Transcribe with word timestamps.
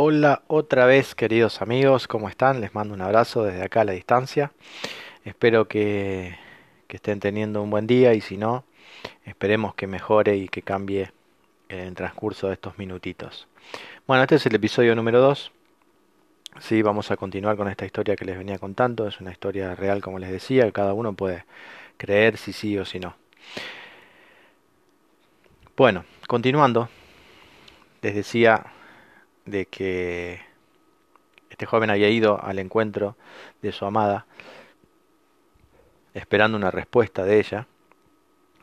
Hola 0.00 0.42
otra 0.46 0.86
vez 0.86 1.16
queridos 1.16 1.60
amigos, 1.60 2.06
¿cómo 2.06 2.28
están? 2.28 2.60
Les 2.60 2.72
mando 2.72 2.94
un 2.94 3.00
abrazo 3.00 3.42
desde 3.42 3.64
acá 3.64 3.80
a 3.80 3.84
la 3.84 3.94
distancia. 3.94 4.52
Espero 5.24 5.66
que, 5.66 6.36
estén 6.88 7.18
teniendo 7.18 7.60
un 7.64 7.70
buen 7.70 7.88
día 7.88 8.14
y 8.14 8.20
si 8.20 8.36
no, 8.36 8.62
esperemos 9.24 9.74
que 9.74 9.88
mejore 9.88 10.36
y 10.36 10.48
que 10.48 10.62
cambie 10.62 11.10
en 11.68 11.80
el 11.80 11.94
transcurso 11.96 12.46
de 12.46 12.52
estos 12.52 12.78
minutitos. 12.78 13.48
Bueno, 14.06 14.22
este 14.22 14.36
es 14.36 14.46
el 14.46 14.54
episodio 14.54 14.94
número 14.94 15.20
2. 15.20 15.50
Sí, 16.60 16.80
vamos 16.80 17.10
a 17.10 17.16
continuar 17.16 17.56
con 17.56 17.66
esta 17.66 17.84
historia 17.84 18.14
que 18.14 18.24
les 18.24 18.38
venía 18.38 18.60
contando. 18.60 19.08
Es 19.08 19.20
una 19.20 19.32
historia 19.32 19.74
real, 19.74 20.00
como 20.00 20.20
les 20.20 20.30
decía, 20.30 20.64
que 20.66 20.72
cada 20.72 20.94
uno 20.94 21.14
puede 21.14 21.44
creer 21.96 22.36
si 22.36 22.52
sí 22.52 22.78
o 22.78 22.84
si 22.84 23.00
no. 23.00 23.16
Bueno, 25.76 26.04
continuando, 26.28 26.88
les 28.00 28.14
decía 28.14 28.74
de 29.50 29.66
que 29.66 30.40
este 31.50 31.66
joven 31.66 31.90
había 31.90 32.08
ido 32.08 32.42
al 32.42 32.58
encuentro 32.58 33.16
de 33.62 33.72
su 33.72 33.84
amada, 33.84 34.26
esperando 36.14 36.56
una 36.56 36.70
respuesta 36.70 37.24
de 37.24 37.38
ella 37.38 37.66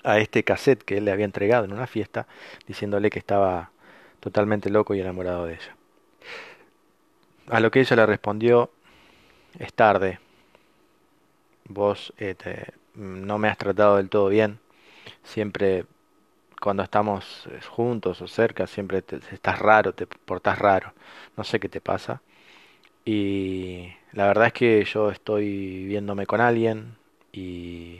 a 0.03 0.19
este 0.19 0.43
cassette 0.43 0.83
que 0.83 0.97
él 0.97 1.05
le 1.05 1.11
había 1.11 1.25
entregado 1.25 1.65
en 1.65 1.73
una 1.73 1.87
fiesta, 1.87 2.27
diciéndole 2.67 3.09
que 3.09 3.19
estaba 3.19 3.71
totalmente 4.19 4.69
loco 4.69 4.93
y 4.93 5.01
enamorado 5.01 5.45
de 5.45 5.55
ella. 5.55 5.75
A 7.47 7.59
lo 7.59 7.71
que 7.71 7.79
ella 7.79 7.95
le 7.95 8.05
respondió, 8.05 8.71
es 9.59 9.73
tarde, 9.73 10.19
vos 11.67 12.13
este, 12.17 12.73
no 12.93 13.37
me 13.37 13.47
has 13.47 13.57
tratado 13.57 13.97
del 13.97 14.09
todo 14.09 14.29
bien, 14.29 14.59
siempre 15.23 15.85
cuando 16.65 16.81
estamos 16.81 17.45
eh, 17.51 17.61
juntos 17.61 18.23
o 18.23 18.27
cerca, 18.27 18.65
siempre 18.65 19.03
estás 19.31 19.59
raro, 19.59 19.93
te 19.93 20.07
portás 20.07 20.57
raro, 20.57 20.93
no 21.37 21.43
sé 21.43 21.59
qué 21.59 21.69
te 21.69 21.79
pasa. 21.79 22.23
Y 23.05 23.89
la 24.13 24.25
verdad 24.25 24.47
es 24.47 24.53
que 24.53 24.83
yo 24.83 25.11
estoy 25.11 25.85
viéndome 25.85 26.25
con 26.25 26.41
alguien 26.41 26.97
y 27.31 27.99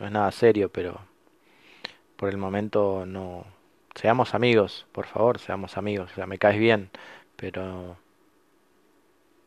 no 0.00 0.06
es 0.06 0.10
nada 0.12 0.32
serio, 0.32 0.68
pero 0.68 0.98
por 2.16 2.28
el 2.28 2.38
momento 2.38 3.04
no... 3.06 3.44
Seamos 3.94 4.34
amigos, 4.34 4.86
por 4.90 5.06
favor, 5.06 5.38
seamos 5.38 5.76
amigos. 5.78 6.10
O 6.10 6.14
sea, 6.16 6.26
me 6.26 6.38
caes 6.38 6.58
bien, 6.58 6.90
pero 7.36 7.96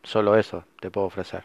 solo 0.03 0.37
eso 0.37 0.63
te 0.79 0.89
puedo 0.89 1.07
ofrecer. 1.07 1.43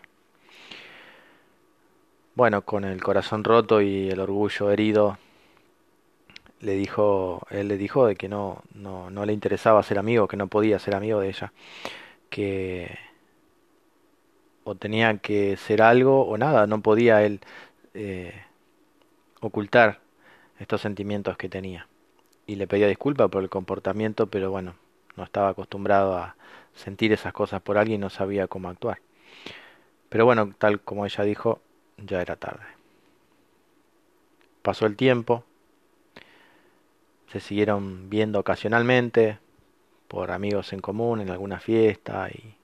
Bueno, 2.36 2.62
con 2.62 2.84
el 2.84 3.02
corazón 3.02 3.42
roto 3.42 3.80
y 3.80 4.10
el 4.10 4.20
orgullo 4.20 4.70
herido, 4.70 5.18
le 6.64 6.74
dijo, 6.74 7.46
él 7.50 7.68
le 7.68 7.76
dijo 7.76 8.06
de 8.06 8.16
que 8.16 8.28
no, 8.28 8.62
no, 8.74 9.10
no 9.10 9.26
le 9.26 9.32
interesaba 9.32 9.82
ser 9.82 9.98
amigo, 9.98 10.28
que 10.28 10.36
no 10.36 10.48
podía 10.48 10.78
ser 10.78 10.94
amigo 10.94 11.20
de 11.20 11.28
ella, 11.28 11.52
que 12.30 12.98
o 14.64 14.74
tenía 14.74 15.18
que 15.18 15.56
ser 15.56 15.82
algo 15.82 16.26
o 16.26 16.38
nada, 16.38 16.66
no 16.66 16.80
podía 16.80 17.22
él 17.22 17.40
eh, 17.92 18.32
ocultar 19.40 20.00
estos 20.58 20.80
sentimientos 20.80 21.36
que 21.36 21.48
tenía. 21.48 21.86
Y 22.46 22.56
le 22.56 22.66
pedía 22.66 22.88
disculpas 22.88 23.30
por 23.30 23.42
el 23.42 23.50
comportamiento, 23.50 24.26
pero 24.28 24.50
bueno, 24.50 24.74
no 25.16 25.24
estaba 25.24 25.50
acostumbrado 25.50 26.16
a 26.16 26.36
sentir 26.74 27.12
esas 27.12 27.32
cosas 27.32 27.62
por 27.62 27.78
alguien 27.78 28.00
no 28.00 28.10
sabía 28.10 28.48
cómo 28.48 28.68
actuar. 28.68 28.98
Pero 30.08 30.24
bueno, 30.24 30.52
tal 30.58 30.80
como 30.80 31.04
ella 31.04 31.24
dijo, 31.24 31.60
ya 31.98 32.22
era 32.22 32.36
tarde. 32.36 32.64
Pasó 34.62 34.86
el 34.86 34.96
tiempo, 34.96 35.44
se 37.34 37.40
siguieron 37.40 38.08
viendo 38.08 38.38
ocasionalmente 38.38 39.40
por 40.06 40.30
amigos 40.30 40.72
en 40.72 40.78
común 40.78 41.20
en 41.20 41.30
alguna 41.30 41.58
fiesta 41.58 42.28
y 42.30 42.54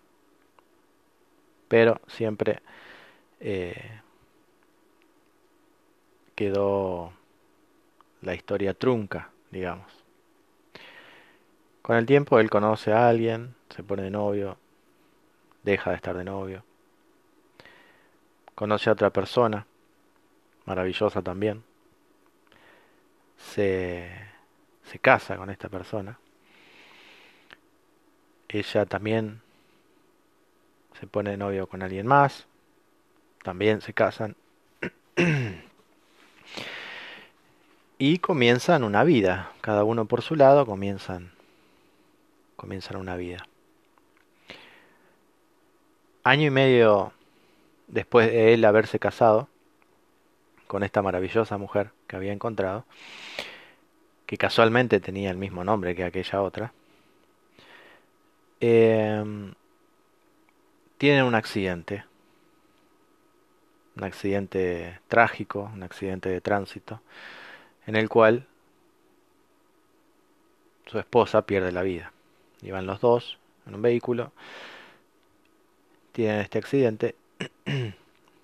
pero 1.67 2.01
siempre 2.07 2.63
eh, 3.41 4.01
quedó 6.37 7.13
la 8.23 8.37
historia 8.37 8.73
trunca 8.75 9.31
digamos. 9.51 9.91
Con 11.83 11.97
el 11.97 12.07
tiempo 12.07 12.39
él 12.39 12.49
conoce 12.49 12.93
a 12.93 13.09
alguien 13.09 13.57
se 13.71 13.83
pone 13.83 14.05
de 14.05 14.11
novio 14.13 14.57
deja 15.65 15.91
de 15.91 15.97
estar 15.97 16.17
de 16.17 16.23
novio. 16.23 16.63
Conoce 18.55 18.89
a 18.89 18.93
otra 18.93 19.11
persona 19.11 19.67
maravillosa 20.65 21.23
también. 21.23 21.65
Se 23.37 24.20
se 24.91 24.99
casa 24.99 25.37
con 25.37 25.51
esta 25.51 25.69
persona, 25.69 26.19
ella 28.49 28.87
también 28.87 29.41
se 30.99 31.07
pone 31.07 31.37
novio 31.37 31.69
con 31.69 31.83
alguien 31.83 32.09
más, 32.09 32.47
también 33.45 33.81
se 33.81 33.93
casan 33.93 34.35
y 37.99 38.19
comienzan 38.19 38.83
una 38.83 39.05
vida, 39.05 39.53
cada 39.61 39.85
uno 39.85 40.07
por 40.07 40.23
su 40.23 40.35
lado 40.35 40.67
comienzan 40.67 41.31
comienzan 42.57 42.97
una 42.97 43.17
vida. 43.17 43.47
Año 46.25 46.49
y 46.49 46.51
medio 46.51 47.13
después 47.87 48.27
de 48.27 48.53
él 48.53 48.65
haberse 48.65 48.99
casado 48.99 49.49
con 50.67 50.83
esta 50.83 51.01
maravillosa 51.01 51.57
mujer 51.59 51.93
que 52.07 52.17
había 52.17 52.33
encontrado, 52.33 52.85
que 54.31 54.39
casualmente 54.39 55.01
tenía 55.01 55.29
el 55.33 55.37
mismo 55.37 55.65
nombre 55.65 55.97
que 55.97 56.05
aquella 56.05 56.41
otra, 56.41 56.73
eh, 58.61 59.25
tienen 60.99 61.25
un 61.25 61.35
accidente, 61.35 62.05
un 63.97 64.05
accidente 64.05 65.01
trágico, 65.09 65.69
un 65.75 65.83
accidente 65.83 66.29
de 66.29 66.41
tránsito, 66.41 67.01
en 67.89 67.97
el 67.97 68.09
cual 68.09 68.47
su 70.87 71.01
esposa 71.01 71.43
pierde 71.45 71.73
la 71.73 71.83
vida. 71.83 72.13
Iban 72.63 72.87
los 72.87 73.01
dos 73.01 73.37
en 73.67 73.75
un 73.75 73.83
vehículo, 73.83 74.31
tienen 76.13 76.43
este 76.43 76.59
accidente 76.59 77.17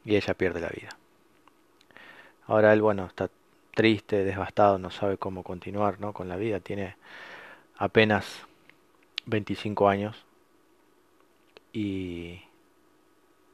y 0.04 0.16
ella 0.16 0.34
pierde 0.34 0.60
la 0.60 0.70
vida. 0.70 0.88
Ahora 2.48 2.72
él, 2.72 2.82
bueno, 2.82 3.06
está 3.06 3.30
triste, 3.76 4.24
devastado, 4.24 4.78
no 4.78 4.90
sabe 4.90 5.18
cómo 5.18 5.44
continuar 5.44 6.00
¿no? 6.00 6.14
con 6.14 6.28
la 6.30 6.36
vida. 6.36 6.60
Tiene 6.60 6.96
apenas 7.76 8.46
25 9.26 9.88
años 9.88 10.24
y 11.74 12.40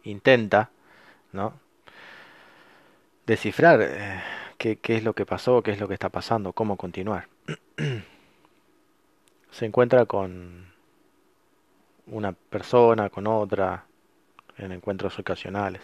intenta 0.04 0.70
¿no? 1.32 1.54
descifrar 3.26 3.82
eh, 3.82 4.22
qué, 4.58 4.76
qué 4.76 4.96
es 4.96 5.02
lo 5.02 5.12
que 5.12 5.26
pasó, 5.26 5.60
qué 5.62 5.72
es 5.72 5.80
lo 5.80 5.88
que 5.88 5.94
está 5.94 6.08
pasando, 6.08 6.52
cómo 6.52 6.76
continuar. 6.76 7.26
Se 9.50 9.66
encuentra 9.66 10.06
con 10.06 10.66
una 12.06 12.30
persona, 12.32 13.10
con 13.10 13.26
otra, 13.26 13.86
en 14.56 14.70
encuentros 14.70 15.18
ocasionales. 15.18 15.82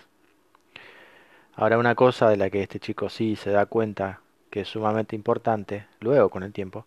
Ahora 1.56 1.76
una 1.76 1.97
cosa 1.97 2.31
de 2.31 2.37
la 2.37 2.50
que 2.50 2.62
este 2.62 2.78
chico 2.78 3.09
sí 3.09 3.34
se 3.34 3.50
da 3.50 3.66
cuenta 3.66 4.20
que 4.51 4.61
es 4.61 4.69
sumamente 4.69 5.17
importante, 5.17 5.87
luego 6.01 6.31
con 6.31 6.43
el 6.43 6.53
tiempo, 6.53 6.87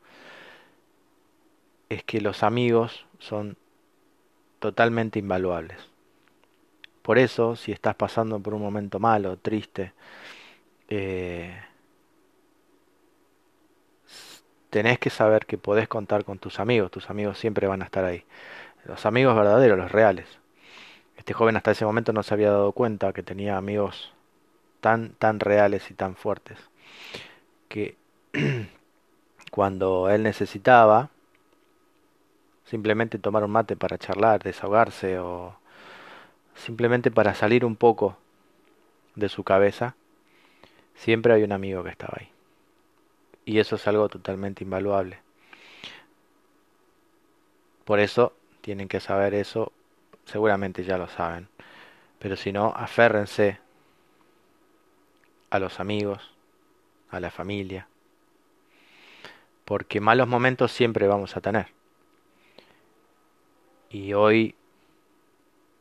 es 1.89 2.03
que 2.03 2.21
los 2.21 2.43
amigos 2.43 3.05
son 3.19 3.57
totalmente 4.59 5.19
invaluables. 5.19 5.77
Por 7.01 7.17
eso, 7.17 7.55
si 7.55 7.71
estás 7.71 7.95
pasando 7.95 8.39
por 8.39 8.53
un 8.53 8.61
momento 8.61 8.99
malo, 8.99 9.37
triste, 9.37 9.93
eh, 10.87 11.59
tenés 14.69 14.99
que 14.99 15.09
saber 15.09 15.45
que 15.45 15.57
podés 15.57 15.87
contar 15.87 16.23
con 16.23 16.37
tus 16.39 16.59
amigos, 16.59 16.91
tus 16.91 17.09
amigos 17.09 17.37
siempre 17.39 17.67
van 17.67 17.81
a 17.81 17.85
estar 17.85 18.05
ahí. 18.05 18.23
Los 18.85 19.05
amigos 19.05 19.35
verdaderos, 19.35 19.77
los 19.77 19.91
reales. 19.91 20.27
Este 21.17 21.33
joven 21.33 21.57
hasta 21.57 21.71
ese 21.71 21.85
momento 21.85 22.13
no 22.13 22.23
se 22.23 22.33
había 22.33 22.51
dado 22.51 22.71
cuenta 22.71 23.13
que 23.13 23.23
tenía 23.23 23.57
amigos 23.57 24.13
tan, 24.79 25.11
tan 25.13 25.39
reales 25.39 25.91
y 25.91 25.93
tan 25.93 26.15
fuertes 26.15 26.57
que 27.71 27.95
cuando 29.51 30.09
él 30.09 30.23
necesitaba 30.23 31.09
simplemente 32.65 33.17
tomar 33.17 33.43
un 33.43 33.51
mate 33.51 33.75
para 33.77 33.97
charlar, 33.97 34.43
desahogarse 34.43 35.19
o 35.19 35.55
simplemente 36.53 37.11
para 37.11 37.33
salir 37.33 37.65
un 37.65 37.75
poco 37.75 38.17
de 39.15 39.29
su 39.29 39.43
cabeza, 39.43 39.95
siempre 40.95 41.33
hay 41.33 41.43
un 41.43 41.53
amigo 41.53 41.83
que 41.83 41.89
estaba 41.89 42.17
ahí. 42.19 42.29
Y 43.45 43.59
eso 43.59 43.77
es 43.77 43.87
algo 43.87 44.09
totalmente 44.09 44.63
invaluable. 44.63 45.19
Por 47.85 47.99
eso 47.99 48.33
tienen 48.59 48.87
que 48.87 48.99
saber 48.99 49.33
eso, 49.33 49.71
seguramente 50.25 50.83
ya 50.83 50.97
lo 50.97 51.07
saben, 51.07 51.47
pero 52.19 52.35
si 52.35 52.51
no, 52.51 52.73
aférrense 52.75 53.59
a 55.49 55.59
los 55.59 55.79
amigos, 55.79 56.31
a 57.11 57.19
la 57.19 57.31
familia, 57.31 57.87
porque 59.65 59.99
malos 60.01 60.27
momentos 60.27 60.71
siempre 60.71 61.07
vamos 61.07 61.37
a 61.37 61.41
tener. 61.41 61.67
y 63.91 64.13
hoy 64.13 64.55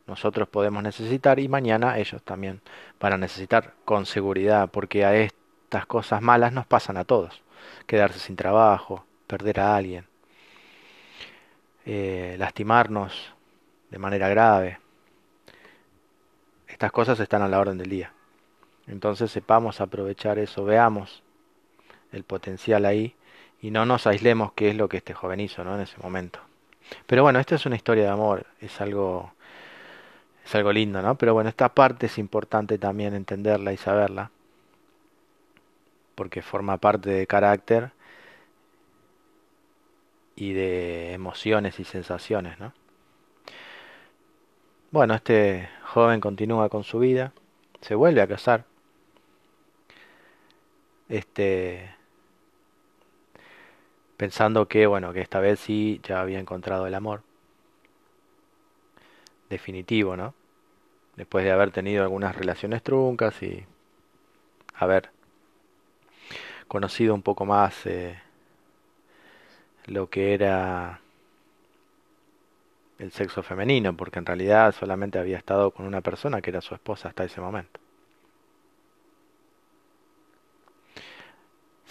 nosotros 0.05 0.47
podemos 0.49 0.83
necesitar 0.83 1.39
y 1.39 1.47
mañana 1.47 1.97
ellos 1.97 2.21
también 2.23 2.61
van 2.99 3.13
a 3.13 3.17
necesitar 3.17 3.73
con 3.85 4.05
seguridad, 4.05 4.69
porque 4.69 5.05
a 5.05 5.15
estas 5.15 5.85
cosas 5.85 6.21
malas 6.21 6.51
nos 6.51 6.65
pasan 6.65 6.97
a 6.97 7.05
todos. 7.05 7.41
Quedarse 7.87 8.19
sin 8.19 8.35
trabajo, 8.35 9.05
perder 9.27 9.61
a 9.61 9.75
alguien, 9.75 10.05
eh, 11.85 12.35
lastimarnos 12.37 13.33
de 13.89 13.97
manera 13.99 14.27
grave. 14.27 14.79
Estas 16.67 16.91
cosas 16.91 17.19
están 17.19 17.41
a 17.41 17.47
la 17.47 17.59
orden 17.59 17.77
del 17.77 17.89
día. 17.89 18.11
Entonces 18.87 19.31
sepamos 19.31 19.81
aprovechar 19.81 20.39
eso, 20.39 20.65
veamos 20.65 21.23
el 22.11 22.23
potencial 22.23 22.85
ahí 22.85 23.15
y 23.61 23.71
no 23.71 23.85
nos 23.85 24.07
aislemos 24.07 24.53
qué 24.53 24.69
es 24.69 24.75
lo 24.75 24.89
que 24.89 24.97
este 24.97 25.13
joven 25.13 25.39
hizo 25.39 25.63
¿no? 25.63 25.75
en 25.75 25.81
ese 25.81 25.97
momento. 26.01 26.39
Pero 27.05 27.23
bueno, 27.23 27.39
esta 27.39 27.55
es 27.55 27.65
una 27.65 27.75
historia 27.75 28.03
de 28.03 28.09
amor, 28.09 28.45
es 28.59 28.81
algo, 28.81 29.33
es 30.43 30.53
algo 30.55 30.73
lindo, 30.73 31.01
¿no? 31.01 31.15
Pero 31.15 31.33
bueno, 31.33 31.49
esta 31.49 31.69
parte 31.69 32.07
es 32.07 32.17
importante 32.17 32.77
también 32.77 33.13
entenderla 33.13 33.71
y 33.71 33.77
saberla, 33.77 34.31
porque 36.15 36.41
forma 36.41 36.77
parte 36.77 37.09
de 37.11 37.27
carácter 37.27 37.91
y 40.35 40.53
de 40.53 41.13
emociones 41.13 41.79
y 41.79 41.83
sensaciones, 41.85 42.59
¿no? 42.59 42.73
Bueno, 44.91 45.13
este 45.13 45.69
joven 45.85 46.19
continúa 46.19 46.67
con 46.67 46.83
su 46.83 46.99
vida, 46.99 47.31
se 47.79 47.95
vuelve 47.95 48.21
a 48.21 48.27
casar. 48.27 48.65
Este 51.11 51.93
pensando 54.15 54.69
que 54.69 54.87
bueno, 54.87 55.11
que 55.11 55.19
esta 55.19 55.41
vez 55.41 55.59
sí 55.59 55.99
ya 56.03 56.21
había 56.21 56.39
encontrado 56.39 56.87
el 56.87 56.93
amor 56.93 57.21
definitivo, 59.49 60.15
¿no? 60.15 60.33
Después 61.17 61.43
de 61.43 61.51
haber 61.51 61.71
tenido 61.71 62.03
algunas 62.03 62.33
relaciones 62.33 62.81
truncas 62.81 63.43
y 63.43 63.65
haber 64.75 65.09
conocido 66.69 67.13
un 67.13 67.23
poco 67.23 67.45
más 67.45 67.85
eh, 67.85 68.17
lo 69.87 70.09
que 70.09 70.33
era 70.33 71.01
el 72.99 73.11
sexo 73.11 73.43
femenino, 73.43 73.97
porque 73.97 74.19
en 74.19 74.25
realidad 74.25 74.73
solamente 74.73 75.19
había 75.19 75.37
estado 75.37 75.71
con 75.71 75.85
una 75.85 75.99
persona 75.99 76.41
que 76.41 76.51
era 76.51 76.61
su 76.61 76.73
esposa 76.73 77.09
hasta 77.09 77.25
ese 77.25 77.41
momento. 77.41 77.81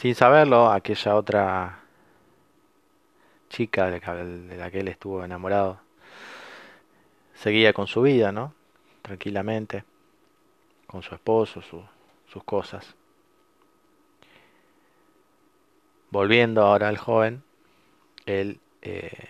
Sin 0.01 0.15
saberlo, 0.15 0.73
aquella 0.73 1.15
otra 1.15 1.81
chica 3.51 3.91
de 3.91 4.57
la 4.57 4.71
que 4.71 4.81
él 4.81 4.89
estuvo 4.89 5.23
enamorado 5.23 5.79
seguía 7.35 7.75
con 7.75 7.87
su 7.87 8.01
vida, 8.01 8.33
¿no? 8.33 8.55
Tranquilamente, 9.03 9.85
con 10.87 11.03
su 11.03 11.15
esposo, 11.15 11.61
sus 11.61 12.45
cosas. 12.45 12.95
Volviendo 16.09 16.63
ahora 16.63 16.89
al 16.89 16.97
joven, 16.97 17.43
él 18.25 18.59
eh, 18.81 19.29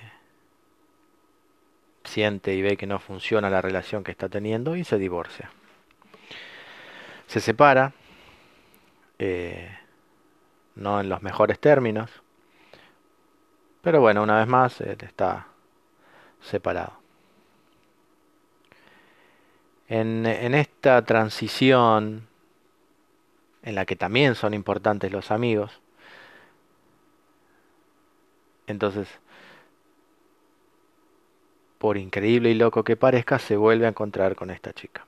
siente 2.04 2.54
y 2.54 2.62
ve 2.62 2.76
que 2.76 2.86
no 2.86 3.00
funciona 3.00 3.50
la 3.50 3.60
relación 3.60 4.04
que 4.04 4.12
está 4.12 4.28
teniendo 4.28 4.76
y 4.76 4.84
se 4.84 4.98
divorcia. 4.98 5.50
Se 7.26 7.40
separa, 7.40 7.92
eh, 9.18 9.79
no 10.80 11.00
en 11.00 11.08
los 11.08 11.22
mejores 11.22 11.58
términos, 11.58 12.10
pero 13.82 14.00
bueno, 14.00 14.22
una 14.22 14.38
vez 14.38 14.48
más, 14.48 14.80
él 14.80 14.98
está 15.00 15.46
separado. 16.40 16.92
En, 19.88 20.26
en 20.26 20.54
esta 20.54 21.04
transición, 21.04 22.28
en 23.62 23.74
la 23.74 23.86
que 23.86 23.96
también 23.96 24.34
son 24.34 24.54
importantes 24.54 25.10
los 25.10 25.30
amigos, 25.30 25.80
entonces, 28.66 29.08
por 31.78 31.96
increíble 31.96 32.50
y 32.50 32.54
loco 32.54 32.84
que 32.84 32.96
parezca, 32.96 33.38
se 33.38 33.56
vuelve 33.56 33.86
a 33.86 33.88
encontrar 33.88 34.36
con 34.36 34.50
esta 34.50 34.72
chica. 34.72 35.06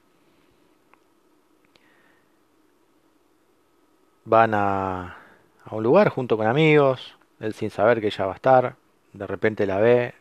Van 4.24 4.54
a, 4.54 5.21
a 5.64 5.74
un 5.74 5.82
lugar 5.82 6.08
junto 6.08 6.36
con 6.36 6.46
amigos, 6.46 7.16
él 7.40 7.54
sin 7.54 7.70
saber 7.70 8.00
que 8.00 8.08
ella 8.08 8.26
va 8.26 8.32
a 8.32 8.36
estar, 8.36 8.76
de 9.12 9.26
repente 9.26 9.66
la 9.66 9.78
ve 9.78 10.14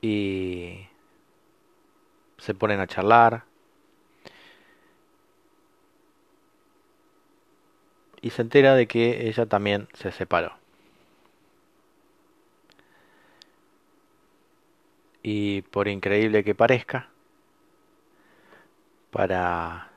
y 0.00 0.86
se 2.38 2.54
ponen 2.54 2.80
a 2.80 2.86
charlar. 2.86 3.44
Y 8.20 8.30
se 8.30 8.42
entera 8.42 8.74
de 8.74 8.86
que 8.86 9.28
ella 9.28 9.46
también 9.46 9.88
se 9.94 10.12
separó. 10.12 10.62
y 15.22 15.62
por 15.62 15.88
increíble 15.88 16.44
que 16.44 16.54
parezca, 16.54 17.08
para 19.10 19.90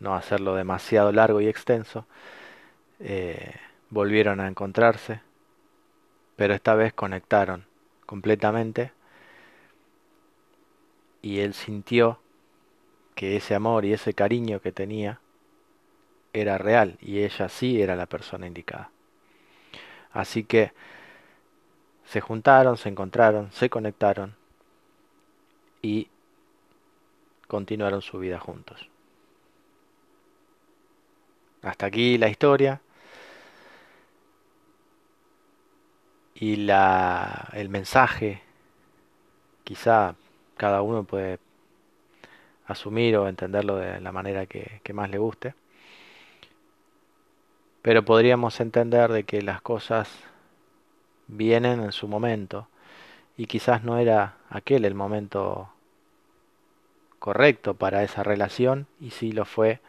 no 0.00 0.14
hacerlo 0.14 0.54
demasiado 0.54 1.12
largo 1.12 1.40
y 1.40 1.48
extenso, 1.48 2.06
eh, 3.00 3.54
volvieron 3.90 4.40
a 4.40 4.48
encontrarse, 4.48 5.20
pero 6.36 6.54
esta 6.54 6.74
vez 6.74 6.92
conectaron 6.92 7.66
completamente 8.06 8.92
y 11.22 11.40
él 11.40 11.54
sintió 11.54 12.20
que 13.14 13.36
ese 13.36 13.54
amor 13.54 13.84
y 13.84 13.92
ese 13.92 14.14
cariño 14.14 14.60
que 14.60 14.72
tenía 14.72 15.20
era 16.32 16.58
real 16.58 16.98
y 17.00 17.20
ella 17.20 17.48
sí 17.48 17.80
era 17.80 17.96
la 17.96 18.06
persona 18.06 18.46
indicada. 18.46 18.90
Así 20.12 20.44
que 20.44 20.72
se 22.04 22.20
juntaron, 22.20 22.76
se 22.76 22.88
encontraron, 22.88 23.50
se 23.52 23.68
conectaron 23.68 24.34
y 25.82 26.08
continuaron 27.48 28.02
su 28.02 28.18
vida 28.18 28.38
juntos. 28.38 28.88
Hasta 31.62 31.86
aquí 31.86 32.18
la 32.18 32.28
historia 32.28 32.80
y 36.38 36.56
la, 36.56 37.48
el 37.52 37.68
mensaje. 37.68 38.42
Quizá 39.64 40.14
cada 40.56 40.82
uno 40.82 41.04
puede 41.04 41.38
asumir 42.66 43.16
o 43.16 43.28
entenderlo 43.28 43.76
de 43.76 44.00
la 44.00 44.12
manera 44.12 44.46
que, 44.46 44.80
que 44.82 44.92
más 44.92 45.10
le 45.10 45.18
guste. 45.18 45.54
Pero 47.82 48.04
podríamos 48.04 48.60
entender 48.60 49.12
de 49.12 49.24
que 49.24 49.42
las 49.42 49.62
cosas 49.62 50.10
vienen 51.28 51.80
en 51.80 51.92
su 51.92 52.08
momento 52.08 52.68
y 53.36 53.46
quizás 53.46 53.82
no 53.84 53.98
era 53.98 54.36
aquel 54.50 54.84
el 54.84 54.94
momento 54.94 55.70
correcto 57.18 57.74
para 57.74 58.02
esa 58.02 58.22
relación 58.22 58.86
y 59.00 59.10
sí 59.10 59.32
lo 59.32 59.44
fue 59.44 59.80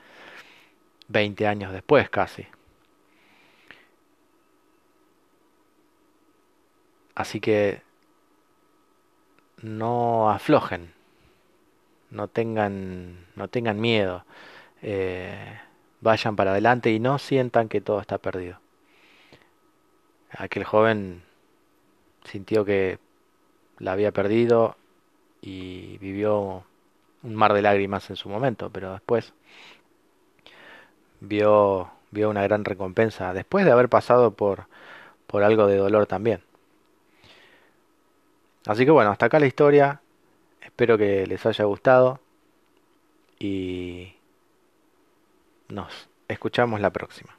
20 1.08 1.48
años 1.48 1.72
después 1.72 2.10
casi. 2.10 2.48
Así 7.18 7.40
que 7.40 7.82
no 9.64 10.30
aflojen, 10.30 10.94
no 12.12 12.28
tengan, 12.28 13.26
no 13.36 13.48
tengan 13.48 13.82
miedo, 13.82 14.24
eh, 14.84 15.60
vayan 16.00 16.36
para 16.36 16.52
adelante 16.52 16.92
y 16.92 17.00
no 17.00 17.18
sientan 17.18 17.70
que 17.70 17.82
todo 17.82 18.02
está 18.02 18.20
perdido. 18.20 18.60
Aquel 20.30 20.64
joven 20.64 21.24
sintió 22.24 22.64
que 22.66 23.00
la 23.80 23.94
había 23.94 24.12
perdido 24.12 24.78
y 25.42 25.98
vivió 25.98 26.66
un 27.24 27.36
mar 27.36 27.54
de 27.54 27.64
lágrimas 27.64 28.12
en 28.12 28.16
su 28.16 28.30
momento, 28.30 28.70
pero 28.70 28.92
después 28.92 29.34
vio, 31.20 31.90
vio 32.12 32.30
una 32.30 32.44
gran 32.44 32.64
recompensa, 32.64 33.34
después 33.34 33.66
de 33.66 33.72
haber 33.72 33.90
pasado 33.90 34.36
por, 34.36 34.68
por 35.26 35.42
algo 35.44 35.66
de 35.66 35.78
dolor 35.78 36.06
también. 36.06 36.47
Así 38.68 38.84
que 38.84 38.92
bueno, 38.92 39.12
hasta 39.12 39.28
acá 39.28 39.40
la 39.40 39.48
historia, 39.48 40.02
espero 40.62 40.98
que 40.98 41.26
les 41.26 41.46
haya 41.46 41.64
gustado 41.64 42.20
y 43.40 44.14
nos 45.70 46.10
escuchamos 46.28 46.82
la 46.82 46.92
próxima. 46.92 47.38